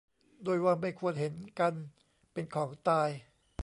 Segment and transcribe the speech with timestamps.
[0.45, 1.73] ด้วยว่าไม่ควรเห็นกัน
[2.33, 3.09] เป็นของตาย